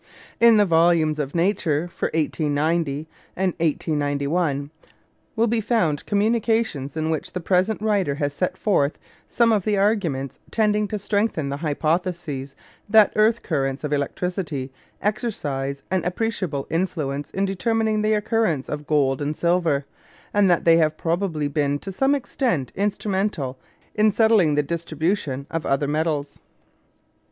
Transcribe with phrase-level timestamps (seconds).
[0.39, 4.71] In the volumes of Nature for 1890 and 1891
[5.35, 9.77] will be found communications in which the present writer has set forth some of the
[9.77, 12.55] arguments tending to strengthen the hypothesis
[12.89, 14.71] that earth currents of electricity
[15.03, 19.85] exercise an appreciable influence in determining the occurrence of gold and silver,
[20.33, 23.59] and that they have probably been to some extent instrumental
[23.93, 26.39] in settling the distribution of other metals.